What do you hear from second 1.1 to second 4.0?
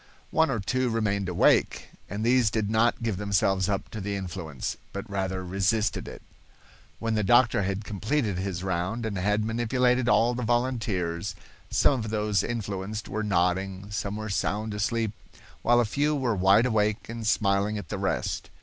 awake, and these did not give themselves up